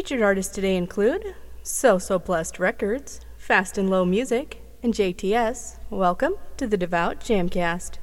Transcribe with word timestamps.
Featured 0.00 0.22
artists 0.22 0.54
today 0.54 0.76
include 0.76 1.34
So 1.62 1.98
So 1.98 2.18
Blessed 2.18 2.58
Records, 2.58 3.20
Fast 3.36 3.76
and 3.76 3.90
Low 3.90 4.06
Music, 4.06 4.62
and 4.82 4.94
JTS. 4.94 5.76
Welcome 5.90 6.36
to 6.56 6.66
the 6.66 6.78
Devout 6.78 7.20
Jamcast. 7.20 7.98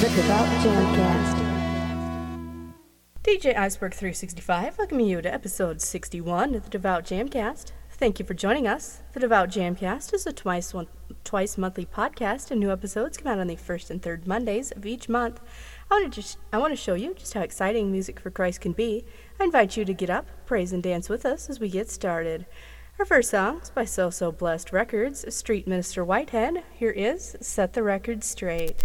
The 0.00 0.08
Devout 0.16 0.48
Jamcast. 0.64 1.42
DJ 3.22 3.56
Iceberg 3.56 3.94
365 3.94 4.78
welcoming 4.78 5.06
you 5.06 5.22
to 5.22 5.32
episode 5.32 5.80
61 5.80 6.56
of 6.56 6.64
the 6.64 6.70
Devout 6.70 7.04
Jamcast. 7.04 7.70
Thank 8.02 8.18
you 8.18 8.24
for 8.24 8.34
joining 8.34 8.66
us. 8.66 9.02
The 9.12 9.20
Devout 9.20 9.50
Jamcast 9.50 10.12
is 10.12 10.26
a 10.26 10.32
twice 10.32 10.74
one, 10.74 10.88
twice 11.24 11.58
monthly 11.58 11.86
podcast, 11.86 12.50
and 12.50 12.60
new 12.60 12.70
episodes 12.70 13.16
come 13.16 13.32
out 13.32 13.38
on 13.38 13.46
the 13.46 13.56
first 13.56 13.90
and 13.90 14.02
third 14.02 14.26
Mondays 14.26 14.70
of 14.72 14.86
each 14.86 15.08
month. 15.08 15.40
I 15.90 15.94
want 15.94 16.12
to 16.12 16.20
just 16.20 16.38
I 16.52 16.58
want 16.58 16.72
to 16.72 16.76
show 16.76 16.94
you 16.94 17.14
just 17.14 17.34
how 17.34 17.40
exciting 17.40 17.90
music 17.90 18.20
for 18.20 18.30
Christ 18.30 18.60
can 18.60 18.72
be. 18.72 19.04
I 19.40 19.44
invite 19.44 19.76
you 19.76 19.84
to 19.84 19.94
get 19.94 20.10
up, 20.10 20.26
praise, 20.46 20.72
and 20.72 20.82
dance 20.82 21.08
with 21.08 21.24
us 21.24 21.50
as 21.50 21.60
we 21.60 21.68
get 21.68 21.90
started. 21.90 22.46
Our 22.98 23.04
first 23.04 23.30
song 23.30 23.60
is 23.60 23.70
by 23.70 23.84
So 23.84 24.10
So 24.10 24.30
Blessed 24.30 24.72
Records, 24.72 25.34
Street 25.34 25.66
Minister 25.66 26.04
Whitehead. 26.04 26.62
Here 26.74 26.90
is 26.90 27.36
Set 27.40 27.72
the 27.72 27.82
Record 27.82 28.22
Straight. 28.22 28.84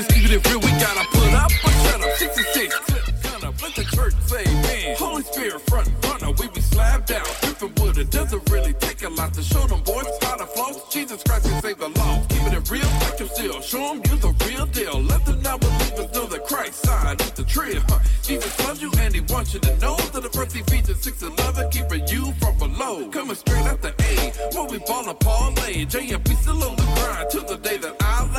Just 0.00 0.14
keeping 0.14 0.32
it 0.32 0.48
real, 0.48 0.60
we 0.60 0.70
gotta 0.80 1.06
put 1.10 1.34
up 1.34 1.50
a 1.50 1.70
shut 1.84 2.00
up. 2.00 2.16
66 2.16 3.10
gonna 3.22 3.52
let 3.60 3.74
the 3.74 3.84
church 3.94 4.14
say, 4.24 4.44
man. 4.44 4.96
Holy 4.96 5.22
Spirit 5.22 5.60
front 5.68 5.90
runner, 6.04 6.32
we 6.40 6.48
be 6.48 6.62
slapped 6.62 7.10
out. 7.10 7.26
Dripping 7.42 7.74
wood, 7.76 7.98
it 7.98 8.10
doesn't 8.10 8.48
really 8.50 8.72
take 8.74 9.02
a 9.02 9.10
lot 9.10 9.34
to 9.34 9.42
show 9.42 9.66
them 9.66 9.82
boys 9.82 10.06
how 10.22 10.36
to 10.36 10.46
floss. 10.46 10.90
Jesus 10.90 11.22
Christ 11.22 11.44
can 11.44 11.60
save 11.60 11.78
the 11.78 11.88
lost. 11.88 12.30
Keeping 12.30 12.52
it 12.52 12.70
real 12.70 12.90
like 13.02 13.20
you 13.20 13.26
still. 13.26 13.60
Show 13.60 13.88
them 13.88 13.96
you 14.08 14.16
the 14.16 14.32
real 14.46 14.64
deal. 14.64 15.02
Let 15.02 15.26
the 15.26 15.36
non-believers 15.36 16.14
know 16.14 16.24
the 16.24 16.38
Christ 16.40 16.82
side 16.86 17.20
is 17.20 17.32
the 17.32 17.44
trail. 17.44 17.82
Huh? 17.88 17.98
Jesus 18.22 18.58
loves 18.60 18.80
you 18.80 18.90
and 19.00 19.14
he 19.14 19.20
wants 19.32 19.52
you 19.52 19.60
to 19.60 19.76
know 19.78 19.96
that 19.96 20.22
the 20.22 20.30
first 20.30 20.56
Ephesians 20.56 21.02
6 21.02 21.22
11 21.22 21.70
keeping 21.70 22.08
you 22.08 22.32
from 22.40 22.56
below. 22.56 23.06
Coming 23.10 23.36
straight 23.36 23.66
out 23.66 23.82
the 23.82 23.92
A, 24.08 24.56
what 24.56 24.70
we 24.70 24.78
ballin' 24.78 25.16
parlay. 25.16 25.84
JMP 25.84 26.36
still 26.40 26.62
on 26.64 26.76
the 26.76 26.88
grind 26.96 27.30
till 27.30 27.44
the 27.44 27.56
day 27.56 27.69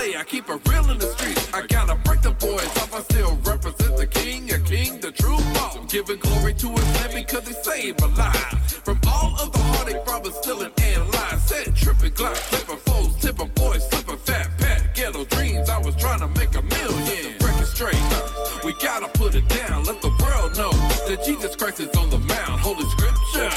that 0.10 0.20
I 0.20 0.24
keep 0.24 0.50
it 0.50 0.70
real 0.70 0.90
in 0.90 0.98
the 0.98 1.08
streets. 1.16 1.54
I 1.54 1.66
gotta 1.68 1.96
break 1.96 2.22
the 2.22 2.32
boys 2.32 2.66
off. 2.82 2.94
I 2.94 3.02
still 3.02 3.38
represent 3.44 3.98
the 3.98 4.08
king, 4.08 4.52
a 4.52 4.60
king, 4.60 5.00
the 5.00 5.12
true 5.12 5.38
boss. 5.54 5.78
Giving 5.92 6.18
glory 6.18 6.54
to 6.56 6.70
his 6.70 6.88
name 6.96 7.24
because 7.24 7.48
he 7.48 7.54
saved 7.54 8.02
a 8.02 8.08
life. 8.08 8.82
From 8.84 9.00
all 9.08 9.36
of 9.40 9.52
the 9.52 9.60
heartache, 9.60 10.06
robbers 10.08 10.36
stealing 10.38 10.72
and 10.82 11.14
lying. 11.14 11.40
Said 11.40 11.76
tripping, 11.76 12.12
glock, 12.12 12.38
flipping 12.38 12.82
foes, 12.88 13.16
tipping 13.22 13.52
boys, 13.56 13.88
slipping 13.90 14.18
fat 14.18 14.50
pat. 14.58 14.96
Ghetto 14.96 15.26
dreams, 15.26 15.70
I 15.70 15.78
was 15.78 15.96
trying 15.96 16.20
to 16.20 16.28
make 16.40 16.56
a 16.56 16.62
million. 16.62 17.36
It 17.62 17.66
straight. 17.66 18.02
We 18.64 18.74
gotta 18.82 19.08
put 19.20 19.36
it 19.36 19.48
down, 19.50 19.84
let 19.86 20.02
the 20.02 20.14
world 20.22 20.58
know 20.58 20.72
that 21.08 21.24
Jesus 21.26 21.56
Christ 21.56 21.80
is 21.80 21.96
on 21.96 22.10
the 22.10 22.20
mount. 22.20 22.60
Holy 22.62 22.86
scripture. 22.90 23.52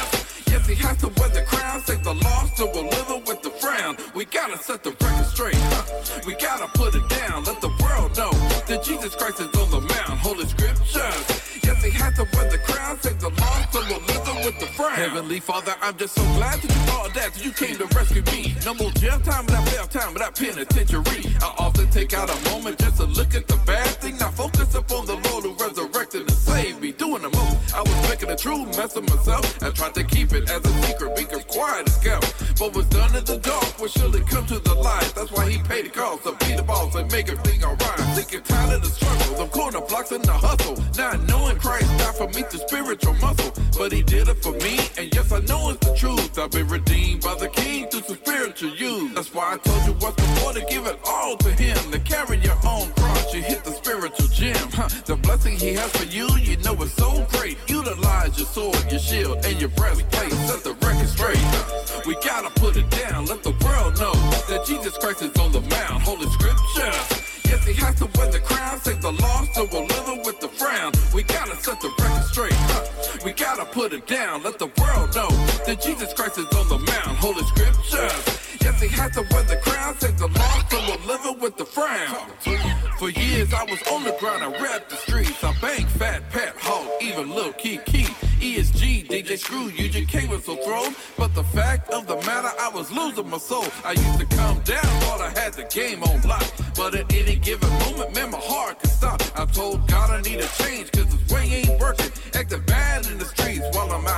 Yes, 0.47 0.67
he 0.67 0.75
has 0.75 0.97
to 0.97 1.07
wear 1.17 1.29
the 1.29 1.41
crown, 1.41 1.81
save 1.81 2.03
the 2.03 2.13
lost, 2.13 2.57
so 2.57 2.65
we're 2.67 2.89
living 2.89 3.23
with 3.25 3.41
the 3.41 3.49
frown. 3.49 3.97
We 4.13 4.25
gotta 4.25 4.57
set 4.57 4.83
the 4.83 4.91
record 4.91 5.25
straight. 5.25 5.74
Jesus 8.85 9.15
Christ 9.15 9.39
is 9.39 9.47
on 9.47 9.71
the 9.71 9.81
mount. 9.81 10.19
Holy 10.21 10.45
scriptures. 10.45 10.93
Yes, 10.93 11.83
he 11.83 11.89
has 11.89 12.13
to 12.17 12.27
wear 12.37 12.51
the 12.51 12.59
crown, 12.59 13.01
save 13.01 13.19
the 13.19 13.29
lost, 13.29 13.73
so 13.73 13.79
living 13.79 14.45
with 14.45 14.59
the 14.59 14.67
frown. 14.75 14.91
Heavenly 14.91 15.39
Father, 15.39 15.73
I'm 15.81 15.95
just 15.97 16.15
so 16.15 16.23
glad 16.35 16.59
that 16.61 16.71
you 16.75 16.93
all 16.93 17.09
that, 17.09 17.43
you 17.43 17.51
came 17.51 17.77
to 17.77 17.85
rescue 17.95 18.23
me. 18.33 18.55
No 18.65 18.73
more 18.73 18.91
jail 18.91 19.19
time 19.21 19.45
without 19.45 19.65
bail 19.65 19.87
time 19.87 20.13
but 20.13 20.13
without 20.13 20.35
penitentiary. 20.35 21.35
I 21.41 21.53
often 21.57 21.89
take 21.89 22.13
out 22.13 22.29
a 22.29 22.37
moment 22.51 22.79
just 22.79 22.97
to 22.97 23.05
look 23.05 23.33
at 23.35 23.47
the 23.47 23.57
bad 23.65 23.87
thing. 24.01 24.17
Now 24.17 24.31
focus 24.31 24.75
upon 24.75 25.05
the 25.05 25.15
Lord 25.29 25.43
who 25.45 25.53
resurrected 25.53 26.21
and 26.21 26.31
saved 26.31 26.81
me. 26.81 26.91
Doing 26.91 27.21
the 27.23 27.29
most. 27.29 27.73
I 27.73 27.81
was 27.81 28.09
making 28.09 28.29
a 28.29 28.35
true 28.35 28.65
mess 28.77 28.95
of 28.95 29.07
myself. 29.09 29.63
I 29.63 29.69
tried 29.71 29.95
to 29.95 30.03
keep 30.03 30.33
it 30.33 30.49
as 30.49 30.63
a 30.63 30.73
secret, 30.83 31.15
being 31.15 31.43
quiet 31.47 31.87
as 31.87 31.97
kept. 31.97 32.27
But 32.59 32.75
what's 32.75 32.89
done 32.89 33.15
in 33.15 33.23
the 33.25 33.37
dark 33.37 33.79
will 33.79 33.87
surely 33.87 34.21
come 34.21 34.45
to 34.47 34.59
the 34.59 34.73
light. 34.73 35.11
That's 35.15 35.31
why 35.31 35.49
he 35.49 35.57
paid 35.59 35.85
the 35.85 35.89
cost 35.89 36.23
to 36.23 36.33
be 36.45 36.55
the 36.55 36.63
boss 36.63 36.95
and 36.95 37.11
make 37.11 37.29
everything 37.29 37.63
alright. 37.63 37.99
Sick 38.15 38.33
and 38.33 38.45
tired 38.45 38.75
of 38.75 38.81
the 38.81 38.89
struggle, 38.89 39.45
the 39.45 39.51
corner 39.51 39.81
blocks 39.81 40.11
and 40.11 40.23
the 40.23 40.33
hustle. 40.33 40.75
Not 40.97 41.21
knowing 41.27 41.57
Christ 41.59 41.89
died 41.97 42.15
for 42.15 42.27
me 42.27 42.41
through 42.49 42.67
spiritual 42.67 43.13
muscle. 43.15 43.51
But 43.77 43.91
he 43.91 44.01
did 44.03 44.29
it 44.29 44.41
for 44.41 44.53
me, 44.53 44.64
and 44.65 45.13
yes, 45.13 45.31
I 45.31 45.39
know 45.41 45.69
it's 45.69 45.85
the 45.85 45.95
truth. 45.95 46.39
I've 46.39 46.49
been 46.49 46.67
redeemed 46.67 47.21
by 47.21 47.35
the 47.35 47.47
king 47.49 47.87
through 47.87 48.01
some 48.01 48.17
spiritual 48.17 48.75
use. 48.75 49.13
That's 49.13 49.33
why 49.33 49.53
I 49.53 49.57
told 49.57 49.85
you 49.85 49.93
what's 49.99 50.15
before 50.15 50.53
to 50.53 50.65
give 50.65 50.87
it 50.87 50.99
all 51.05 51.37
to 51.37 51.49
him. 51.51 51.77
To 51.91 51.99
carry 51.99 52.37
your 52.37 52.57
own 52.65 52.91
cross, 52.93 53.33
you 53.33 53.41
hit 53.41 53.63
the 53.63 53.71
spiritual 53.71 54.27
gym. 54.27 54.57
Huh. 54.73 54.89
The 55.05 55.15
blessing 55.17 55.57
he 55.57 55.73
has 55.73 55.91
for 55.95 56.05
you, 56.05 56.27
you 56.37 56.57
know 56.57 56.73
it's 56.81 56.93
so 56.93 57.25
great. 57.29 57.57
Utilize 57.67 58.37
your 58.37 58.47
sword, 58.47 58.91
your 58.91 58.99
shield, 58.99 59.45
and 59.45 59.59
your 59.59 59.69
breastplate. 59.69 60.31
Set 60.31 60.63
the 60.63 60.73
record 60.73 61.09
straight. 61.09 62.05
We 62.07 62.15
gotta 62.25 62.49
put 62.59 62.75
it 62.77 62.89
down, 62.89 63.25
let 63.25 63.43
the 63.43 63.53
world 63.63 63.99
know 63.99 64.13
that 64.49 64.63
Jesus 64.65 64.97
Christ 64.97 65.21
is 65.21 65.35
on 65.37 65.51
the 65.51 65.61
mount. 65.61 66.01
Holy 66.01 66.27
scripture. 66.29 66.91
Yes, 67.45 67.63
he 67.65 67.73
has 67.73 67.95
to 67.99 68.09
wear 68.17 68.31
the 68.31 68.39
crown, 68.39 68.79
save 68.79 69.01
the 69.01 69.11
lost, 69.11 69.53
so 69.53 69.67
we're 69.71 69.85
living 69.85 70.23
with 70.25 70.39
the 70.39 70.47
frown. 70.47 70.91
We 71.13 71.21
gotta 71.21 71.55
set 71.57 71.79
the 71.81 71.89
put 73.85 73.93
it 73.93 74.07
down, 74.07 74.41
let 74.41 74.57
the 74.57 74.65
world 74.81 75.13
know 75.13 75.29
that 75.67 75.79
Jesus 75.79 76.11
Christ 76.11 76.39
is 76.39 76.45
on 76.57 76.67
the 76.69 76.79
mount. 76.79 77.17
Holy 77.19 77.43
scriptures. 77.43 78.57
Yes, 78.59 78.81
he 78.81 78.87
has 78.87 79.11
to 79.11 79.21
wear 79.29 79.43
the 79.43 79.57
crown, 79.57 79.95
save 79.99 80.17
the 80.17 80.25
lost, 80.25 80.71
so 80.71 80.79
we're 80.89 81.05
living 81.05 81.39
with 81.39 81.55
the 81.55 81.65
frown. 81.65 82.31
For 82.97 83.11
years 83.11 83.53
I 83.53 83.63
was 83.65 83.79
on 83.91 84.03
the 84.03 84.15
ground, 84.19 84.41
I 84.43 84.49
rapped 84.59 84.89
the 84.89 84.95
streets. 84.95 85.43
I 85.43 85.53
banged 85.61 85.87
Fat 85.89 86.27
Pat, 86.31 86.55
Hawk, 86.57 86.89
even 86.99 87.29
Lil 87.29 87.53
Key. 87.53 87.77
ESG, 88.45 89.07
DJ 89.07 89.37
Screw, 89.37 89.69
UGK 89.69 90.29
was 90.29 90.45
so 90.45 90.55
thrown. 90.55 90.95
But 91.15 91.35
the 91.35 91.43
fact 91.43 91.91
of 91.91 92.07
the 92.07 92.15
matter, 92.27 92.51
I 92.59 92.69
was 92.73 92.91
losing 92.91 93.29
my 93.29 93.37
soul. 93.37 93.65
I 93.83 93.91
used 93.91 94.19
to 94.19 94.25
come 94.25 94.59
down, 94.61 94.85
thought 95.03 95.21
I 95.21 95.29
had 95.39 95.53
the 95.53 95.63
game 95.65 96.03
on 96.03 96.21
lock. 96.23 96.45
But 96.75 96.95
at 96.95 97.13
any 97.13 97.35
given 97.35 97.69
moment, 97.85 98.15
man, 98.15 98.31
my 98.31 98.39
heart 98.41 98.79
could 98.79 98.89
stop. 98.89 99.21
I 99.35 99.45
told 99.45 99.87
God 99.87 100.09
I 100.09 100.21
need 100.21 100.39
a 100.39 100.47
change, 100.63 100.91
cause 100.91 101.05
this 101.05 101.31
way 101.31 101.43
ain't 101.43 101.79
working. 101.79 102.11
Acting 102.33 102.61
bad 102.65 103.05
in 103.07 103.17
the 103.17 103.34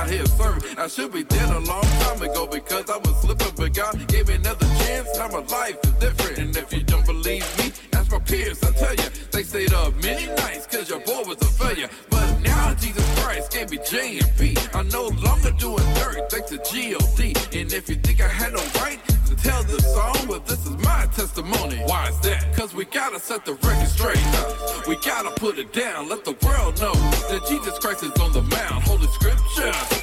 out 0.08 0.14
here 0.14 0.26
serving. 0.26 0.78
I 0.78 0.88
should 0.88 1.12
be 1.12 1.24
dead 1.24 1.50
a 1.50 1.60
long 1.60 1.82
time 1.82 2.22
ago 2.22 2.46
because 2.46 2.88
I 2.90 2.96
was 2.98 3.20
slipping, 3.20 3.52
but 3.56 3.74
God 3.74 4.08
gave 4.08 4.28
me 4.28 4.34
another 4.34 4.66
chance. 4.80 5.08
Now 5.18 5.28
my 5.28 5.44
life 5.46 5.76
is 5.84 5.92
different. 5.92 6.38
And 6.38 6.56
if 6.56 6.72
you 6.72 6.82
don't 6.82 7.06
believe 7.06 7.46
me, 7.58 7.72
ask 7.92 8.10
my 8.10 8.18
peers, 8.18 8.62
I 8.62 8.72
tell 8.72 8.94
you. 8.94 9.10
They 9.30 9.42
stayed 9.42 9.72
up 9.72 9.94
many 10.02 10.26
nights 10.26 10.66
cause 10.66 10.88
your 10.88 11.00
boy 11.00 11.22
was 11.26 11.40
a 11.42 11.46
failure. 11.46 11.88
But 12.10 12.40
now 12.40 12.74
Jesus 12.74 13.04
Christ 13.20 13.52
gave 13.52 13.70
me 13.70 13.78
J 13.88 14.18
and 14.18 14.36
P. 14.38 14.56
I'm 14.74 14.88
no 14.88 15.08
longer 15.08 15.50
doing 15.52 15.84
dirt 15.94 16.30
thanks 16.30 16.50
to 16.50 16.58
G-O-D. 16.58 17.34
And 17.58 17.72
if 17.72 17.88
you 17.88 17.96
think 17.96 18.20
I 18.20 18.28
had 18.28 18.52
no 18.52 18.62
right 18.80 19.00
to 19.26 19.36
tell 19.36 19.62
this 19.64 19.84
song, 19.92 20.26
well, 20.26 20.40
this 20.40 20.64
is 20.64 20.76
my 20.78 21.06
testimony. 21.14 21.76
Why 21.86 22.08
is 22.08 22.18
that? 22.20 22.54
Cause 22.56 22.74
we 22.74 22.84
gotta 22.86 23.20
set 23.20 23.44
the 23.44 23.54
record 23.54 23.88
straight. 23.88 24.88
We 24.88 24.96
gotta 25.04 25.30
put 25.38 25.58
it 25.58 25.72
down, 25.72 26.08
let 26.08 26.24
the 26.24 26.36
world 26.46 26.80
know 26.80 26.94
that 27.28 27.44
Jesus 27.48 27.78
Christ 27.78 28.02
is 28.02 28.12
on 28.20 28.32
the 28.32 28.42
mount. 28.42 28.84
Holy 28.84 29.06
scripture. 29.08 29.97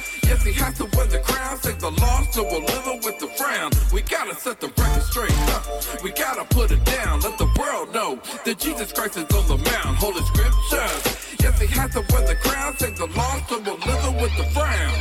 Has 0.56 0.78
to 0.78 0.84
wear 0.96 1.06
the 1.06 1.20
crown, 1.20 1.58
save 1.58 1.78
the 1.78 1.90
lost, 1.90 2.34
so 2.34 2.42
we're 2.42 2.64
living 2.64 3.00
with 3.04 3.18
the 3.20 3.28
frown. 3.38 3.70
We 3.92 4.00
gotta 4.02 4.34
set 4.34 4.58
the 4.60 4.68
record 4.68 5.02
straight. 5.02 5.30
Huh? 5.32 5.98
We 6.02 6.10
gotta 6.10 6.44
put 6.46 6.70
it 6.72 6.84
down, 6.84 7.20
let 7.20 7.38
the 7.38 7.48
world 7.58 7.94
know 7.94 8.18
that 8.44 8.58
Jesus 8.58 8.90
Christ 8.90 9.16
is 9.16 9.30
on 9.36 9.46
the 9.46 9.58
mount. 9.58 9.98
Holy 9.98 10.22
scriptures. 10.24 11.36
Yes, 11.40 11.60
he 11.60 11.66
has 11.78 11.92
to 11.92 12.04
wear 12.10 12.26
the 12.26 12.36
crown, 12.36 12.76
save 12.78 12.96
the 12.96 13.06
lost, 13.06 13.48
so 13.48 13.58
we're 13.58 13.78
living 13.86 14.16
with 14.20 14.36
the 14.36 14.44
frown. 14.54 14.95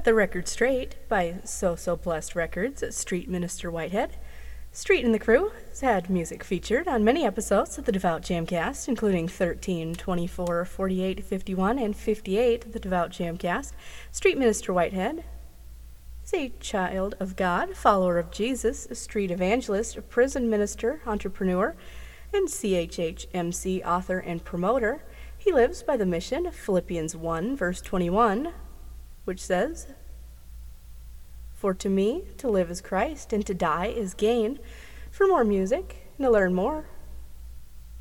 Set 0.00 0.06
the 0.06 0.14
Record 0.14 0.48
Straight 0.48 0.96
by 1.10 1.34
So 1.44 1.76
So 1.76 1.94
Blessed 1.94 2.34
Records, 2.34 2.82
Street 2.96 3.28
Minister 3.28 3.70
Whitehead. 3.70 4.16
Street 4.72 5.04
and 5.04 5.12
the 5.12 5.18
Crew 5.18 5.52
has 5.68 5.82
had 5.82 6.08
music 6.08 6.42
featured 6.42 6.88
on 6.88 7.04
many 7.04 7.26
episodes 7.26 7.76
of 7.76 7.84
the 7.84 7.92
Devout 7.92 8.22
Jamcast, 8.22 8.88
including 8.88 9.28
13, 9.28 9.94
24, 9.94 10.64
48, 10.64 11.22
51, 11.22 11.78
and 11.78 11.94
58 11.94 12.64
of 12.64 12.72
the 12.72 12.80
Devout 12.80 13.10
Jamcast. 13.10 13.72
Street 14.10 14.38
Minister 14.38 14.72
Whitehead 14.72 15.22
is 16.24 16.32
a 16.32 16.54
child 16.60 17.14
of 17.20 17.36
God, 17.36 17.76
follower 17.76 18.18
of 18.18 18.30
Jesus, 18.30 18.86
a 18.86 18.94
street 18.94 19.30
evangelist, 19.30 19.98
a 19.98 20.00
prison 20.00 20.48
minister, 20.48 21.02
entrepreneur, 21.04 21.76
and 22.32 22.48
CHHMC 22.48 23.84
author 23.84 24.18
and 24.18 24.42
promoter. 24.46 25.02
He 25.36 25.52
lives 25.52 25.82
by 25.82 25.98
the 25.98 26.06
mission 26.06 26.46
of 26.46 26.54
Philippians 26.54 27.14
1, 27.14 27.54
verse 27.54 27.82
21, 27.82 28.54
which 29.30 29.40
says, 29.40 29.86
For 31.54 31.72
to 31.74 31.88
me 31.88 32.24
to 32.38 32.48
live 32.48 32.68
is 32.68 32.80
Christ, 32.80 33.32
and 33.32 33.46
to 33.46 33.54
die 33.54 33.86
is 33.86 34.12
gain. 34.12 34.58
For 35.12 35.28
more 35.28 35.44
music 35.44 36.08
and 36.18 36.24
to 36.24 36.30
learn 36.32 36.52
more, 36.52 36.86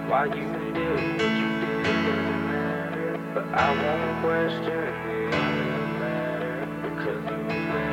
Why 0.08 0.24
you 0.24 0.46
did 0.72 0.88
what 1.18 1.32
you 1.36 1.48
did 1.60 1.84
matter. 2.48 3.20
But 3.34 3.44
I 3.52 3.68
won't 3.76 4.22
question 4.22 4.72
it 4.72 5.30
matter 6.00 6.66
because 6.82 7.22
you 7.30 7.40
let 7.74 7.87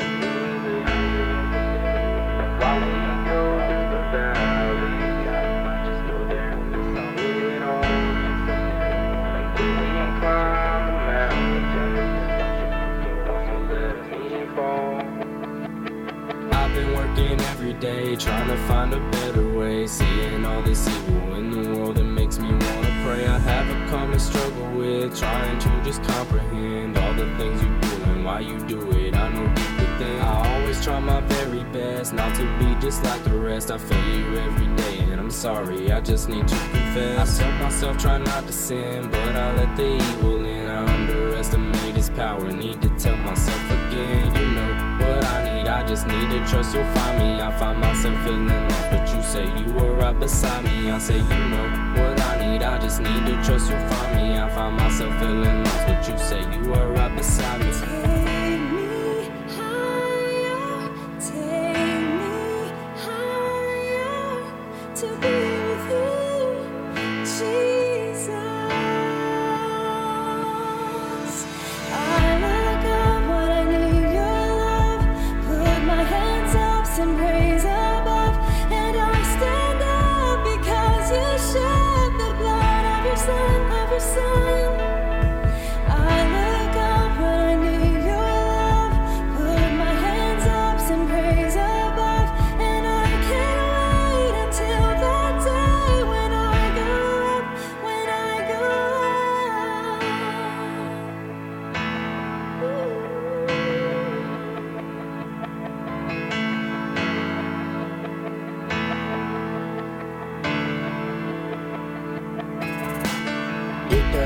like. 33.69 33.75
I 33.75 33.83
fail 33.83 34.19
you 34.19 34.37
every 34.37 34.67
day, 34.75 34.99
and 35.11 35.19
I'm 35.19 35.31
sorry. 35.31 35.91
I 35.91 36.01
just 36.01 36.29
need 36.29 36.47
to 36.47 36.55
confess. 36.55 37.39
I 37.39 37.43
tell 37.43 37.63
myself 37.63 37.97
try 37.97 38.17
not 38.17 38.47
to 38.47 38.53
sin, 38.53 39.09
but 39.09 39.35
I 39.35 39.55
let 39.55 39.75
the 39.75 39.95
evil 39.95 40.45
in. 40.45 40.67
I 40.67 40.85
underestimate 40.85 41.95
his 41.95 42.09
power. 42.09 42.51
Need 42.51 42.81
to 42.81 42.89
tell 42.97 43.17
myself 43.17 43.65
again, 43.71 44.35
you 44.35 44.47
know 44.51 45.05
what 45.05 45.25
I 45.25 45.55
need. 45.55 45.67
I 45.67 45.85
just 45.85 46.07
need 46.07 46.29
to 46.29 46.45
trust 46.47 46.75
you'll 46.75 46.85
find 46.93 47.17
me. 47.19 47.41
I 47.41 47.51
find 47.57 47.79
myself 47.79 48.23
feeling 48.23 48.47
lost, 48.47 48.89
but 48.91 49.15
you 49.15 49.21
say 49.23 49.45
you 49.59 49.73
were 49.73 49.93
right 49.95 50.17
beside 50.19 50.63
me. 50.63 50.91
I 50.91 50.99
say 50.99 51.17
you 51.17 51.41
know 51.51 51.67
what 51.95 52.19
I 52.21 52.47
need. 52.47 52.63
I 52.63 52.77
just 52.79 53.01
need 53.01 53.25
to 53.25 53.35
trust 53.43 53.69
you'll 53.69 53.87
find 53.89 54.15
me. 54.15 54.37
I 54.37 54.49
find 54.49 54.75
myself 54.77 55.17
feeling 55.19 55.63
lost, 55.63 55.87
but 55.87 56.07
you 56.07 56.17
say 56.17 56.41
you 56.53 56.69
were 56.69 56.91
right 56.93 57.15
beside 57.15 57.61
me. 57.61 57.94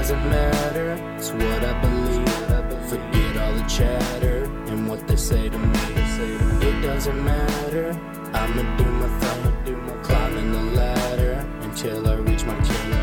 Doesn't 0.09 0.29
matter, 0.31 1.15
it's 1.17 1.31
what 1.31 1.63
I 1.63 1.81
believe. 1.81 2.27
Forget 2.89 3.37
all 3.37 3.53
the 3.53 3.63
chatter 3.69 4.45
and 4.65 4.89
what 4.89 5.07
they 5.07 5.15
say 5.15 5.49
to 5.49 5.57
me. 5.59 5.79
It 6.67 6.81
doesn't 6.81 7.23
matter, 7.23 7.91
I'ma 8.33 8.75
do 8.77 8.85
my 8.85 9.07
thing. 9.19 9.43
I'll 9.45 9.65
do 9.65 9.77
my 9.77 9.93
climbing 10.01 10.51
the 10.51 10.63
ladder 10.79 11.45
until 11.61 12.07
I 12.07 12.15
reach 12.15 12.43
my 12.43 12.55
king. 12.55 12.93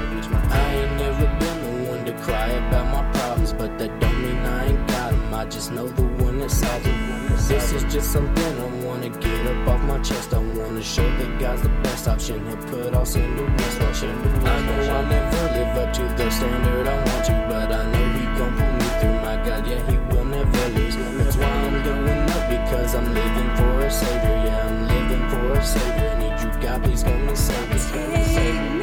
I 0.51 0.75
ain't 0.75 0.97
never 0.99 1.27
been 1.39 1.85
the 1.85 1.91
one 1.91 2.05
to 2.07 2.13
cry 2.25 2.49
about 2.49 2.87
my 2.93 3.13
problems, 3.13 3.53
but 3.53 3.79
that 3.79 4.01
don't 4.01 4.21
mean 4.21 4.39
I 4.39 4.67
ain't 4.67 4.89
got 4.89 5.13
'em. 5.13 5.35
I 5.35 5.45
just 5.45 5.71
know 5.71 5.87
the 5.87 6.03
one 6.25 6.41
that 6.41 6.51
solves 6.51 6.85
them. 6.85 7.37
This 7.47 7.71
is 7.71 7.85
just 7.85 8.11
something 8.11 8.61
I 8.65 8.76
wanna 9.09 9.21
get 9.21 9.47
up 9.47 9.69
off 9.69 9.83
my 9.83 9.99
chest. 9.99 10.35
I 10.35 10.39
wanna 10.39 10.83
show 10.83 11.09
that 11.19 11.41
God's 11.41 11.63
the 11.63 11.69
best 11.83 12.09
option. 12.09 12.47
He'll 12.47 12.57
put 12.57 12.95
all 12.95 13.05
sin 13.05 13.37
to 13.37 13.45
rest. 13.45 13.81
Watch 13.81 14.01
him. 14.03 14.19
I 14.45 14.61
know 14.67 14.95
I'll 14.95 15.07
never 15.07 15.43
live 15.55 15.77
up 15.77 15.93
to 15.95 16.03
the 16.03 16.31
standard 16.31 16.87
I 16.87 16.97
want 16.97 17.25
to, 17.27 17.47
but 17.49 17.73
I 17.73 17.91
know 17.93 18.09
He 18.19 18.25
gon' 18.39 18.57
pull 18.57 18.73
me 18.73 18.89
through. 19.01 19.21
My 19.27 19.37
God, 19.47 19.67
yeah, 19.67 19.91
He 19.91 19.99
will 20.15 20.25
never 20.25 20.69
lose. 20.71 20.97
That's 20.97 21.37
why 21.37 21.47
I'm 21.47 21.83
going 21.85 22.31
up 22.31 22.49
because 22.49 22.95
I'm 22.95 23.13
living 23.15 23.51
for 23.57 23.87
a 23.87 23.91
Savior. 23.91 24.43
Yeah, 24.47 24.67
I'm 24.67 24.89
living 24.89 25.29
for 25.31 25.53
a 25.53 25.65
Savior. 25.65 26.17
Need 26.19 26.41
you, 26.43 26.63
God, 26.63 26.83
please 26.85 27.03
come 27.03 27.29
and 27.29 27.39
save 27.39 27.71
me. 27.71 27.79
Save 27.79 28.73
me 28.73 28.76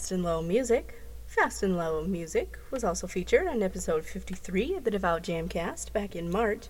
Fast 0.00 0.12
and 0.12 0.24
Low 0.24 0.40
Music. 0.40 0.98
Fast 1.26 1.62
and 1.62 1.76
Low 1.76 2.02
Music 2.04 2.58
was 2.70 2.84
also 2.84 3.06
featured 3.06 3.46
on 3.46 3.62
episode 3.62 4.06
53 4.06 4.76
of 4.76 4.84
the 4.84 4.90
Devout 4.90 5.22
Jamcast 5.22 5.92
back 5.92 6.16
in 6.16 6.30
March. 6.30 6.68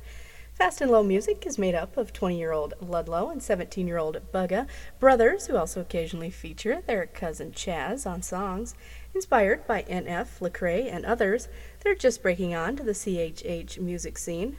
Fast 0.53 0.81
and 0.81 0.91
Low 0.91 1.05
Music 1.05 1.47
is 1.47 1.57
made 1.57 1.77
up 1.77 1.97
of 1.97 2.13
20 2.13 2.37
year 2.37 2.51
old 2.51 2.75
Ludlow 2.81 3.31
and 3.31 3.41
17 3.41 3.87
year 3.87 3.99
old 3.99 4.21
Bugga, 4.33 4.67
brothers 4.99 5.47
who 5.47 5.57
also 5.57 5.81
occasionally 5.81 6.33
feature 6.33 6.83
their 6.89 7.07
cousin 7.07 7.53
Chaz 7.53 8.05
on 8.05 8.21
songs. 8.21 8.75
Inspired 9.15 9.65
by 9.65 9.83
NF, 9.83 10.41
Lecrae, 10.41 10.93
and 10.93 11.07
others, 11.07 11.47
they're 11.85 11.95
just 11.95 12.25
breaking 12.25 12.53
on 12.57 12.75
to 12.75 12.83
the 12.83 12.95
CHH 12.95 13.79
music 13.79 14.19
scene. 14.19 14.57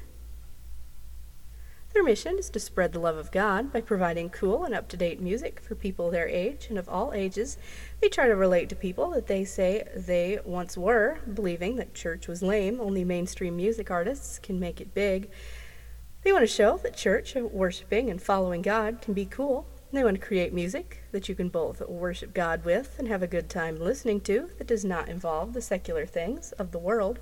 Their 1.94 2.04
mission 2.04 2.38
is 2.38 2.50
to 2.52 2.60
spread 2.60 2.94
the 2.94 3.00
love 3.00 3.18
of 3.18 3.32
God 3.32 3.74
by 3.74 3.82
providing 3.82 4.30
cool 4.30 4.64
and 4.64 4.74
up 4.74 4.88
to 4.90 4.98
date 4.98 5.20
music 5.20 5.60
for 5.60 5.76
people 5.76 6.10
their 6.10 6.28
age 6.28 6.68
and 6.70 6.80
of 6.80 6.88
all 6.88 7.12
ages. 7.14 7.58
They 8.00 8.08
try 8.08 8.28
to 8.28 8.36
relate 8.36 8.70
to 8.70 8.76
people 8.78 9.10
that 9.10 9.28
they 9.28 9.44
say 9.44 9.86
they 9.96 10.40
once 10.46 10.78
were, 10.78 11.20
believing 11.34 11.76
that 11.76 11.94
church 11.94 12.30
was 12.30 12.42
lame, 12.42 12.80
only 12.80 13.04
mainstream 13.04 13.58
music 13.58 13.92
artists 13.92 14.40
can 14.40 14.58
make 14.58 14.80
it 14.80 14.94
big. 14.94 15.30
They 16.24 16.32
want 16.32 16.44
to 16.44 16.48
show 16.48 16.78
that 16.78 16.96
church, 16.96 17.36
uh, 17.36 17.42
worshiping 17.42 18.10
and 18.10 18.22
following 18.22 18.62
God, 18.62 19.02
can 19.02 19.14
be 19.14 19.26
cool. 19.26 19.68
They 19.92 20.06
want 20.06 20.16
to 20.16 20.26
create 20.26 20.54
music 20.54 21.04
that 21.12 21.28
you 21.28 21.36
can 21.36 21.50
both 21.50 21.82
worship 21.82 22.34
God 22.34 22.64
with 22.64 22.98
and 23.00 23.10
have 23.10 23.22
a 23.22 23.28
good 23.28 23.50
time 23.50 23.76
listening 23.76 24.22
to 24.22 24.50
that 24.58 24.68
does 24.68 24.86
not 24.86 25.10
involve 25.10 25.52
the 25.52 25.62
secular 25.62 26.06
things 26.06 26.54
of 26.54 26.72
the 26.72 26.80
world. 26.80 27.20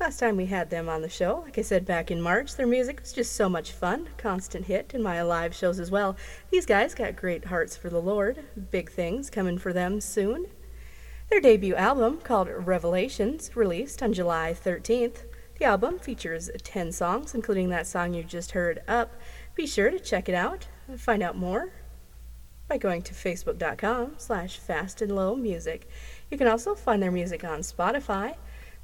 Last 0.00 0.18
time 0.18 0.38
we 0.38 0.46
had 0.46 0.70
them 0.70 0.88
on 0.88 1.02
the 1.02 1.10
show, 1.10 1.42
like 1.44 1.58
I 1.58 1.62
said 1.62 1.84
back 1.84 2.10
in 2.10 2.22
March, 2.22 2.56
their 2.56 2.66
music 2.66 3.00
was 3.00 3.12
just 3.12 3.36
so 3.36 3.50
much 3.50 3.72
fun, 3.72 4.08
constant 4.16 4.64
hit 4.64 4.92
in 4.94 5.02
my 5.02 5.20
live 5.20 5.54
shows 5.54 5.78
as 5.78 5.90
well. 5.90 6.16
These 6.50 6.64
guys 6.64 6.94
got 6.94 7.16
great 7.16 7.44
hearts 7.44 7.76
for 7.76 7.90
the 7.90 8.00
Lord, 8.00 8.42
big 8.70 8.90
things 8.90 9.28
coming 9.28 9.58
for 9.58 9.74
them 9.74 10.00
soon. 10.00 10.46
Their 11.28 11.42
debut 11.42 11.74
album, 11.74 12.16
called 12.16 12.48
Revelations, 12.48 13.54
released 13.54 14.02
on 14.02 14.14
July 14.14 14.56
13th. 14.58 15.24
The 15.58 15.66
album 15.66 15.98
features 15.98 16.48
10 16.62 16.92
songs, 16.92 17.34
including 17.34 17.68
that 17.68 17.86
song 17.86 18.14
you 18.14 18.24
just 18.24 18.52
heard, 18.52 18.80
Up. 18.88 19.12
Be 19.54 19.66
sure 19.66 19.90
to 19.90 20.00
check 20.00 20.30
it 20.30 20.34
out 20.34 20.66
and 20.88 20.98
find 20.98 21.22
out 21.22 21.36
more 21.36 21.74
by 22.68 22.78
going 22.78 23.02
to 23.02 23.12
facebook.com 23.12 24.14
slash 24.16 24.56
fast 24.56 25.02
and 25.02 25.14
low 25.14 25.36
music. 25.36 25.90
You 26.30 26.38
can 26.38 26.48
also 26.48 26.74
find 26.74 27.02
their 27.02 27.12
music 27.12 27.44
on 27.44 27.60
Spotify. 27.60 28.36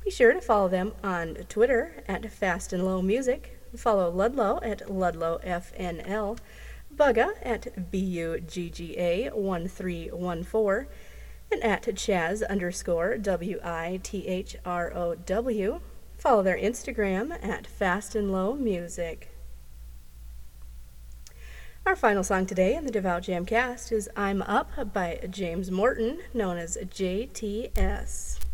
Be 0.06 0.12
sure 0.12 0.32
to 0.32 0.40
follow 0.40 0.68
them 0.68 0.94
on 1.02 1.34
Twitter 1.48 2.04
at 2.06 2.30
Fast 2.30 2.72
and 2.72 2.84
Low 2.84 3.02
Music. 3.02 3.58
Follow 3.76 4.08
Ludlow 4.08 4.60
at 4.62 4.88
Ludlow 4.88 5.40
FNL, 5.44 6.38
Bugga 6.94 7.30
at 7.42 7.90
B-U-G-G-A 7.90 9.30
1314, 9.30 10.86
and 11.50 11.60
at 11.64 11.82
Chaz 11.82 12.48
underscore 12.48 13.18
W-I-T-H-R-O-W. 13.18 13.80
Follow 16.16 16.42
their 16.44 16.56
Instagram 16.56 17.44
at 17.44 17.66
Fast 17.66 18.14
and 18.14 18.30
Low 18.30 18.54
Music. 18.54 19.32
Our 21.84 21.96
final 21.96 22.22
song 22.22 22.46
today 22.46 22.76
in 22.76 22.84
the 22.84 22.92
Devout 22.92 23.24
Jamcast 23.24 23.90
is 23.90 24.08
I'm 24.16 24.40
Up 24.42 24.92
by 24.92 25.26
James 25.28 25.72
Morton, 25.72 26.20
known 26.32 26.58
as 26.58 26.76
JTS. 26.76 28.45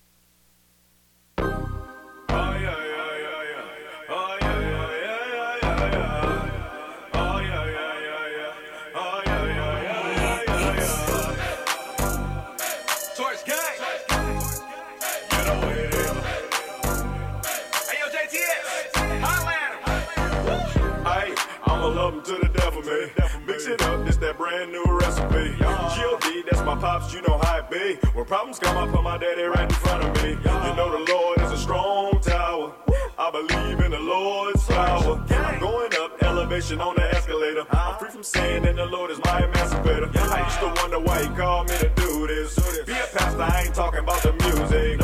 Pops, 26.82 27.14
you 27.14 27.22
know 27.22 27.38
how 27.44 27.58
it 27.58 27.70
be. 27.70 27.94
When 28.08 28.24
problems 28.24 28.58
come, 28.58 28.76
up, 28.76 28.88
I 28.88 28.92
put 28.92 29.04
my 29.04 29.16
daddy 29.16 29.44
right 29.44 29.68
in 29.70 29.76
front 29.76 30.02
of 30.02 30.20
me. 30.20 30.30
You 30.30 30.74
know 30.76 30.90
the 30.90 31.12
Lord 31.12 31.40
is 31.40 31.52
a 31.52 31.56
strong 31.56 32.20
tower. 32.20 32.72
I 33.16 33.30
believe 33.30 33.78
in 33.78 33.92
the 33.92 34.00
Lord's 34.00 34.64
power. 34.64 35.24
I'm 35.30 35.60
going 35.60 35.92
up, 36.00 36.20
elevation 36.24 36.80
on 36.80 36.96
the 36.96 37.04
escalator. 37.14 37.64
I'm 37.70 37.96
free 38.00 38.10
from 38.10 38.24
sin, 38.24 38.66
and 38.66 38.76
the 38.76 38.86
Lord 38.86 39.12
is 39.12 39.20
my 39.24 39.44
emancipator. 39.44 40.10
I 40.12 40.42
used 40.44 40.58
to 40.58 40.82
wonder 40.82 40.98
why 40.98 41.22
he 41.22 41.28
called 41.36 41.70
me 41.70 41.78
to 41.78 41.88
do 41.94 42.26
this. 42.26 42.56
Be 42.84 42.94
a 42.94 43.06
pastor, 43.16 43.42
I 43.42 43.62
ain't 43.66 43.74
talking 43.76 44.00
about 44.00 44.20
the 44.24 44.32
music. 44.32 44.98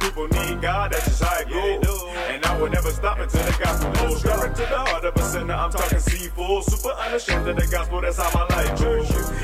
People 0.00 0.26
need 0.26 0.60
God, 0.60 0.90
that's 0.90 1.04
just 1.04 1.22
how 1.22 1.38
it 1.38 1.48
goes. 1.48 2.02
And 2.30 2.44
I 2.44 2.60
will 2.60 2.70
never 2.70 2.90
stop 2.90 3.20
until 3.20 3.44
the 3.44 3.56
gospel 3.62 3.92
goes 3.92 4.18
straight 4.18 4.56
to 4.56 4.62
the 4.62 4.78
heart 4.90 5.04
of 5.04 5.14
a 5.14 5.22
sinner. 5.22 5.54
I'm 5.54 5.70
talking 5.70 5.98
C4. 5.98 6.64
super 6.64 6.94
unashamed 7.06 7.46
of 7.46 7.56
the 7.56 7.66
gospel. 7.70 8.00
That's 8.00 8.18
how 8.18 8.30
my 8.34 8.56
life 8.56 8.80
goes. 8.80 9.41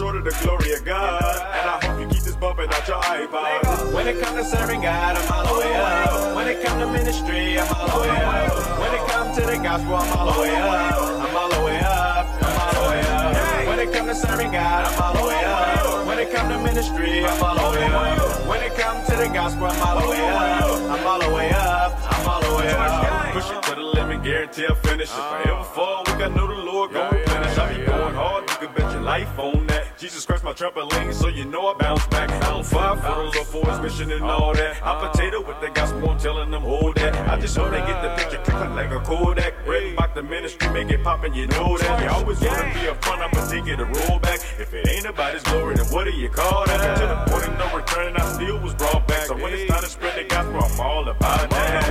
Short 0.00 0.16
of 0.16 0.24
the 0.24 0.32
glory 0.42 0.72
of 0.72 0.82
God, 0.82 1.20
and 1.20 1.68
I 1.68 1.78
hope 1.84 2.00
you 2.00 2.08
keep 2.08 2.22
this 2.22 2.34
bumping 2.34 2.70
out 2.72 2.88
your 2.88 2.96
iPod. 3.02 3.92
When 3.92 4.08
it 4.08 4.18
comes 4.18 4.34
to 4.40 4.44
serving 4.56 4.80
God, 4.80 5.14
I'm 5.14 5.30
all 5.30 5.44
the 5.52 5.60
way 5.60 5.76
up. 5.76 6.36
When 6.36 6.48
it 6.48 6.64
comes 6.64 6.80
to 6.80 6.90
ministry, 6.90 7.58
I'm 7.58 7.68
all 7.68 7.86
the 7.86 8.08
way 8.08 8.08
up. 8.08 8.80
When 8.80 8.92
it 8.96 9.04
comes 9.12 9.36
to 9.36 9.42
the 9.44 9.56
gospel, 9.62 9.96
I'm 9.96 10.16
all 10.16 10.32
the 10.32 10.40
way 10.40 10.56
up. 10.56 11.02
I'm 11.20 11.36
all 11.36 11.50
the 11.50 11.60
way 11.66 11.80
up. 11.80 12.26
I'm 12.40 12.60
all 12.62 12.72
the 12.80 12.88
way 12.88 13.00
up. 13.12 13.66
When 13.68 13.78
it 13.78 13.92
comes 13.92 14.08
to 14.08 14.26
serving 14.26 14.52
God, 14.52 14.86
I'm 14.88 15.02
all 15.02 15.14
the 15.20 15.28
way 15.28 15.44
up. 15.44 16.06
When 16.06 16.18
it 16.18 16.32
comes 16.32 16.48
to 16.48 16.58
ministry, 16.60 17.22
I'm 17.22 17.42
all 17.42 17.56
the 17.60 17.78
way 17.78 17.84
up. 17.84 18.48
When 18.48 18.62
it 18.62 18.74
comes 18.76 19.06
to 19.06 19.16
the 19.16 19.28
gospel, 19.28 19.66
I'm 19.66 19.82
all 19.86 20.00
the 20.00 20.08
way 20.08 20.24
up. 20.30 20.80
I'm 20.96 21.06
all 21.06 21.20
the 21.20 21.28
way 21.28 21.50
up. 21.50 21.92
I'm 22.08 22.26
all 22.26 22.40
the 22.40 22.54
way 22.56 22.72
up. 22.72 23.34
Push 23.34 23.50
it 23.50 23.62
to 23.64 23.74
the 23.74 23.82
limit, 23.82 24.22
guarantee 24.22 24.64
I'll 24.64 24.76
finish. 24.76 25.10
If 25.10 25.20
I 25.20 25.42
ever 25.44 25.62
fall, 25.62 26.04
we 26.06 26.12
got 26.14 26.34
know 26.34 26.46
the 26.46 26.54
Lord 26.54 26.92
gon' 26.94 27.29
life 29.10 29.38
on 29.40 29.66
that. 29.66 29.98
Jesus 29.98 30.24
Christ, 30.24 30.44
my 30.44 30.52
trampoline, 30.52 31.12
so 31.12 31.26
you 31.26 31.44
know 31.44 31.62
I 31.66 31.74
bounce 31.74 32.06
back. 32.06 32.30
I 32.30 32.50
don't 32.50 32.64
fight 32.64 32.96
for 32.98 33.14
the 33.20 33.26
Lord 33.34 33.48
for 33.52 33.64
his 33.68 33.80
mission 33.80 34.12
and 34.12 34.22
all 34.22 34.54
that. 34.54 34.72
I 34.84 34.92
potato 35.04 35.38
with 35.44 35.60
the 35.60 35.68
gospel, 35.70 36.10
I'm 36.10 36.18
telling 36.20 36.48
them 36.52 36.62
hold 36.62 36.94
that. 36.94 37.12
I 37.28 37.34
just 37.40 37.56
hope 37.56 37.72
they 37.72 37.82
get 37.90 37.98
the 38.04 38.10
picture 38.20 38.40
click 38.44 38.70
like 38.70 38.92
a 38.92 39.00
Kodak. 39.00 39.54
Red 39.66 39.94
about 39.94 40.14
the 40.14 40.22
ministry, 40.22 40.68
make 40.70 40.90
it 40.90 41.02
poppin', 41.02 41.34
you 41.34 41.48
know 41.48 41.76
that. 41.78 42.02
You 42.02 42.08
always 42.08 42.40
wanna 42.40 42.72
be 42.72 42.86
up 42.86 43.04
front, 43.04 43.20
I'ma 43.20 43.48
take 43.48 43.66
it 43.66 43.80
a 43.80 43.84
roll 43.84 44.20
back. 44.20 44.38
If 44.60 44.72
it 44.72 44.88
ain't 44.88 45.06
about 45.06 45.34
his 45.34 45.42
glory, 45.42 45.74
then 45.74 45.86
what 45.86 46.04
do 46.04 46.12
you 46.12 46.28
call 46.28 46.66
that? 46.66 46.80
To 47.00 47.06
the 47.12 47.18
point 47.32 47.48
of 47.48 47.58
no 47.58 47.76
return, 47.76 48.16
I 48.16 48.24
still 48.34 48.60
was 48.60 48.74
brought 48.74 49.08
back. 49.08 49.26
So 49.26 49.34
when 49.34 49.52
it's 49.52 49.68
time 49.68 49.82
to 49.82 49.88
spread 49.88 50.14
the 50.20 50.28
gospel, 50.32 50.62
I'm 50.62 50.80
all 50.80 51.08
about 51.08 51.50
that. 51.50 51.82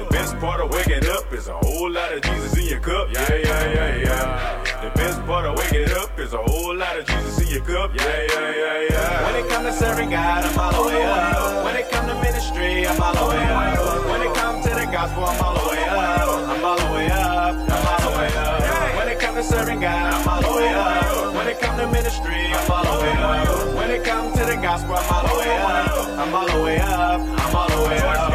The 0.00 0.06
best 0.10 0.36
part 0.40 0.60
of 0.60 0.70
waking 0.72 1.08
up 1.10 1.32
is 1.32 1.46
a 1.46 1.54
whole 1.54 1.88
lot 1.88 2.12
of 2.12 2.22
Jesus 2.22 2.56
in 2.58 2.64
your 2.64 2.80
cup. 2.80 3.06
Yeah, 3.12 3.34
yeah, 3.34 3.72
yeah, 3.72 3.96
yeah. 4.02 4.77
The 4.82 4.90
best 4.90 5.18
part 5.26 5.44
of 5.44 5.58
waking 5.58 5.90
up 5.98 6.16
is 6.20 6.32
a 6.32 6.38
whole 6.38 6.76
lot 6.76 6.96
of 6.96 7.04
Jesus 7.04 7.40
in 7.42 7.48
your 7.48 7.64
cup. 7.64 7.90
Yeah, 7.96 8.04
yeah, 8.06 8.54
yeah, 8.54 8.88
yeah. 8.90 9.26
When 9.26 9.34
it 9.44 9.50
comes 9.50 9.66
to 9.66 9.72
serving 9.72 10.10
God, 10.10 10.44
I'm 10.44 10.58
all 10.58 10.84
the 10.84 10.88
way 10.88 11.02
up. 11.02 11.64
When 11.64 11.74
it 11.74 11.90
comes 11.90 12.06
to 12.06 12.14
ministry, 12.22 12.86
I'm 12.86 13.02
all 13.02 13.12
the 13.12 13.26
way 13.26 13.42
up. 13.42 14.06
When 14.06 14.22
it 14.22 14.34
comes 14.36 14.64
to 14.66 14.74
the 14.74 14.86
gospel, 14.86 15.24
I'm 15.24 15.42
all 15.42 15.54
the 15.58 15.68
way 15.68 15.82
up. 15.82 16.48
I'm 16.48 16.64
all 16.64 16.78
the 16.78 16.94
way 16.94 17.10
up. 17.10 17.54
I'm 17.56 17.86
all 17.90 18.10
the 18.12 18.18
way 18.18 18.30
up. 18.36 18.96
When 18.96 19.08
it 19.08 19.18
comes 19.18 19.36
to 19.36 19.42
serving 19.42 19.80
God, 19.80 20.14
I'm 20.14 20.28
all 20.28 20.42
the 20.42 20.56
way 20.56 20.68
up. 20.68 21.34
When 21.34 21.48
it 21.48 21.60
comes 21.60 21.80
to 21.80 21.86
ministry, 21.88 22.46
I'm 22.54 22.70
all 22.70 22.84
the 22.84 23.02
way 23.02 23.12
up. 23.18 23.74
When 23.74 23.90
it 23.90 24.04
comes 24.04 24.38
to 24.38 24.44
the 24.44 24.56
gospel, 24.62 24.94
I'm 24.94 25.12
all 25.12 25.26
the 25.26 25.38
way 25.40 25.56
up. 25.58 26.18
I'm 26.22 26.34
all 26.34 26.46
the 26.46 26.62
way 26.62 26.78
up. 26.78 27.20
I'm 27.20 27.56
all 27.56 27.68
the 27.68 27.88
way 27.88 27.98
up. 27.98 28.27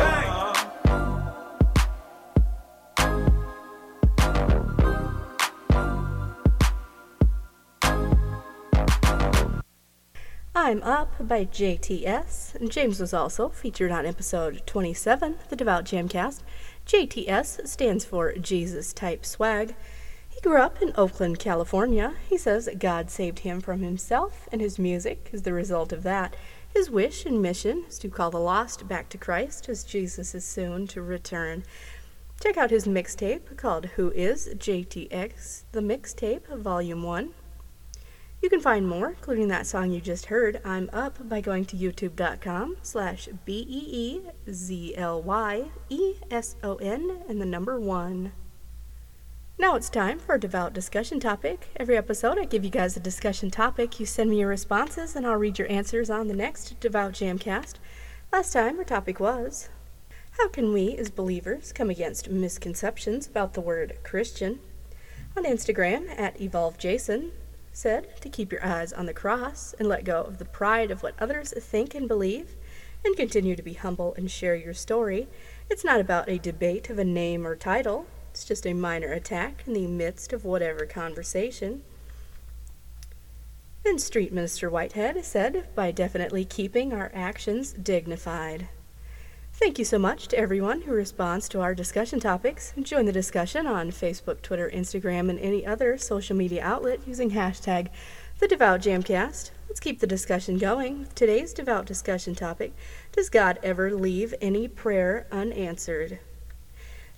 I'm 10.66 10.82
Up 10.84 11.16
by 11.20 11.44
JTS. 11.44 12.70
James 12.70 13.02
was 13.02 13.14
also 13.14 13.50
featured 13.50 13.92
on 13.92 14.06
episode 14.06 14.64
27, 14.66 15.40
the 15.50 15.58
Devout 15.58 15.84
Jamcast. 15.84 16.40
JTS 16.88 17.68
stands 17.68 18.06
for 18.06 18.32
Jesus 18.36 18.94
Type 18.94 19.26
Swag. 19.26 19.76
He 20.30 20.40
grew 20.40 20.62
up 20.62 20.82
in 20.82 20.94
Oakland, 20.96 21.38
California. 21.38 22.14
He 22.30 22.38
says 22.38 22.70
God 22.80 23.12
saved 23.12 23.40
him 23.40 23.60
from 23.60 23.82
himself, 23.82 24.48
and 24.54 24.62
his 24.62 24.80
music 24.80 25.32
is 25.34 25.42
the 25.42 25.52
result 25.52 25.92
of 25.92 26.04
that. 26.04 26.34
His 26.74 26.90
wish 26.90 27.26
and 27.26 27.42
mission 27.42 27.84
is 27.90 28.00
to 28.00 28.08
call 28.08 28.32
the 28.32 28.40
lost 28.40 28.88
back 28.88 29.10
to 29.10 29.18
Christ 29.18 29.68
as 29.68 29.84
Jesus 29.84 30.34
is 30.34 30.46
soon 30.46 30.88
to 30.88 31.02
return. 31.02 31.66
Check 32.42 32.56
out 32.56 32.72
his 32.72 32.88
mixtape 32.88 33.58
called 33.58 33.88
Who 33.98 34.12
Is 34.12 34.48
JTS, 34.56 35.64
the 35.74 35.82
mixtape, 35.82 36.48
Volume 36.58 37.04
1. 37.04 37.34
You 38.44 38.50
can 38.50 38.60
find 38.60 38.88
more, 38.90 39.12
including 39.12 39.48
that 39.48 39.66
song 39.66 39.92
you 39.92 40.02
just 40.02 40.26
heard, 40.26 40.60
I'm 40.66 40.90
Up, 40.92 41.30
by 41.30 41.40
going 41.40 41.64
to 41.64 41.78
youtube.com 41.78 42.76
slash 42.82 43.30
B-E-E-Z-L-Y-E-S-O-N 43.46 44.24
and 47.30 47.42
the 47.42 47.46
number 47.46 47.80
one. 47.80 48.34
Now 49.58 49.76
it's 49.76 49.90
time 49.90 50.20
for 50.20 50.36
a 50.36 50.40
devout 50.42 50.74
discussion 50.74 51.22
topic. 51.22 51.70
Every 51.78 51.96
episode, 51.96 52.38
I 52.38 52.44
give 52.44 52.66
you 52.66 52.70
guys 52.70 52.98
a 52.98 53.00
discussion 53.00 53.50
topic. 53.50 53.98
You 54.02 54.06
send 54.06 54.30
me 54.30 54.40
your 54.40 54.50
responses, 54.50 55.16
and 55.16 55.26
I'll 55.26 55.38
read 55.38 55.58
your 55.58 55.72
answers 55.72 56.10
on 56.10 56.28
the 56.28 56.36
next 56.36 56.78
Devout 56.82 57.14
Jamcast. 57.14 57.76
Last 58.34 58.52
time, 58.52 58.78
our 58.78 58.84
topic 58.84 59.22
was 59.22 59.70
How 60.32 60.50
can 60.50 60.74
we, 60.74 60.98
as 60.98 61.10
believers, 61.10 61.72
come 61.72 61.90
against 61.90 62.30
misconceptions 62.30 63.26
about 63.26 63.54
the 63.54 63.62
word 63.62 64.00
Christian? 64.04 64.60
On 65.38 65.46
Instagram, 65.46 66.10
at 66.20 66.38
EvolveJason, 66.40 67.32
said 67.74 68.22
to 68.22 68.30
keep 68.30 68.52
your 68.52 68.64
eyes 68.64 68.94
on 68.94 69.06
the 69.06 69.14
cross 69.14 69.74
and 69.78 69.90
let 69.90 70.06
go 70.06 70.22
of 70.22 70.38
the 70.38 70.46
pride 70.46 70.92
of 70.92 71.04
what 71.04 71.16
others 71.20 71.54
think 71.58 71.94
and 71.94 72.08
believe, 72.08 72.56
and 73.04 73.18
continue 73.18 73.56
to 73.56 73.62
be 73.64 73.74
humble 73.74 74.14
and 74.16 74.32
share 74.32 74.56
your 74.56 74.74
story. 74.74 75.28
It's 75.70 75.84
not 75.84 76.00
about 76.00 76.30
a 76.30 76.38
debate 76.38 76.90
of 76.90 77.00
a 77.00 77.04
name 77.04 77.46
or 77.46 77.56
title. 77.56 78.06
It's 78.32 78.46
just 78.46 78.66
a 78.66 78.74
minor 78.74 79.12
attack 79.12 79.64
in 79.68 79.74
the 79.74 79.88
midst 79.88 80.32
of 80.32 80.46
whatever 80.46 80.86
conversation. 80.86 81.84
Then 83.84 84.00
Street 84.00 84.32
Minister 84.32 84.70
Whitehead 84.70 85.26
said, 85.26 85.68
by 85.76 85.92
definitely 85.92 86.46
keeping 86.46 86.94
our 86.94 87.12
actions 87.14 87.74
dignified. 87.74 88.70
Thank 89.56 89.78
you 89.78 89.86
so 89.86 90.00
much 90.00 90.28
to 90.30 90.38
everyone 90.38 90.82
who 90.82 90.94
responds 90.94 91.48
to 91.50 91.62
our 91.62 91.76
discussion 91.76 92.20
topics. 92.20 92.74
Join 92.82 93.06
the 93.06 93.12
discussion 93.12 93.68
on 93.68 93.92
Facebook, 93.92 94.42
Twitter, 94.42 94.70
Instagram, 94.74 95.30
and 95.30 95.40
any 95.40 95.64
other 95.64 95.96
social 95.96 96.36
media 96.36 96.64
outlet 96.64 97.02
using 97.08 97.32
hashtag 97.32 97.90
the 98.40 98.48
Devout 98.48 98.82
Jamcast. 98.82 99.52
Let's 99.70 99.80
keep 99.80 100.00
the 100.00 100.08
discussion 100.08 100.58
going 100.58 101.06
today's 101.14 101.54
devout 101.54 101.86
discussion 101.86 102.34
topic 102.34 102.74
Does 103.12 103.30
God 103.30 103.60
ever 103.62 103.94
leave 103.94 104.34
any 104.42 104.68
prayer 104.68 105.28
unanswered? 105.32 106.18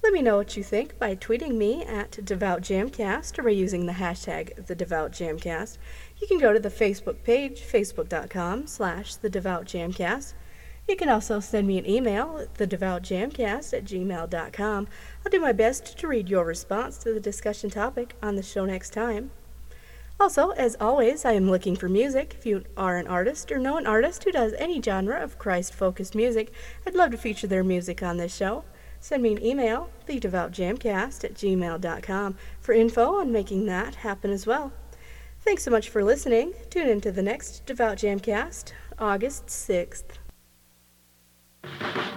Let 0.03 0.11
me 0.11 0.21
know 0.21 0.35
what 0.35 0.57
you 0.57 0.63
think 0.63 0.99
by 0.99 1.15
tweeting 1.15 1.55
me 1.55 1.83
at 1.85 2.11
DevoutJamcast 2.11 3.39
or 3.39 3.43
by 3.43 3.51
using 3.51 3.85
the 3.85 3.93
hashtag 3.93 4.67
The 4.67 4.75
Devout 4.75 5.19
You 5.19 6.27
can 6.27 6.37
go 6.37 6.51
to 6.51 6.59
the 6.59 6.69
Facebook 6.69 7.23
page, 7.23 7.61
facebook.com 7.61 8.67
slash 8.67 9.15
The 9.15 9.29
Devout 9.29 9.65
Jamcast. 9.65 10.33
You 10.87 10.95
can 10.95 11.09
also 11.09 11.39
send 11.39 11.67
me 11.67 11.79
an 11.79 11.89
email 11.89 12.37
at 12.37 12.53
thedevoutjamcast 12.53 13.73
at 13.73 13.85
gmail.com. 13.85 14.87
I'll 15.25 15.31
do 15.31 15.39
my 15.39 15.51
best 15.51 15.97
to 15.97 16.07
read 16.07 16.29
your 16.29 16.45
response 16.45 16.97
to 16.99 17.13
the 17.13 17.19
discussion 17.19 17.71
topic 17.71 18.15
on 18.21 18.35
the 18.35 18.43
show 18.43 18.65
next 18.65 18.91
time. 18.91 19.31
Also, 20.19 20.51
as 20.51 20.77
always, 20.79 21.25
I 21.25 21.33
am 21.33 21.49
looking 21.49 21.75
for 21.75 21.89
music. 21.89 22.35
If 22.37 22.45
you 22.45 22.63
are 22.77 22.97
an 22.97 23.07
artist 23.07 23.51
or 23.51 23.57
know 23.57 23.77
an 23.77 23.87
artist 23.87 24.23
who 24.23 24.31
does 24.31 24.53
any 24.53 24.81
genre 24.81 25.19
of 25.19 25.39
Christ 25.39 25.73
focused 25.73 26.15
music, 26.15 26.53
I'd 26.85 26.95
love 26.95 27.11
to 27.11 27.17
feature 27.17 27.47
their 27.47 27.63
music 27.63 28.01
on 28.01 28.17
this 28.17 28.33
show. 28.33 28.63
Send 28.99 29.23
me 29.23 29.33
an 29.33 29.43
email, 29.43 29.89
thedevoutjamcast 30.07 31.23
at 31.23 31.33
gmail.com, 31.33 32.37
for 32.61 32.73
info 32.73 33.19
on 33.19 33.31
making 33.31 33.65
that 33.65 33.95
happen 33.95 34.31
as 34.31 34.47
well. 34.47 34.71
Thanks 35.41 35.63
so 35.63 35.71
much 35.71 35.89
for 35.89 36.03
listening. 36.03 36.53
Tune 36.69 36.87
in 36.87 37.01
to 37.01 37.11
the 37.11 37.21
next 37.21 37.65
Devout 37.65 37.97
Jamcast, 37.97 38.71
August 38.97 39.47
6th. 39.47 40.24
Thank 41.67 41.95
you. 41.97 42.14